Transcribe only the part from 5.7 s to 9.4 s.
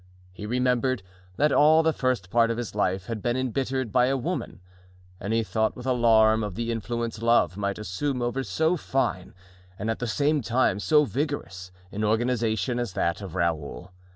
with alarm of the influence love might assume over so fine,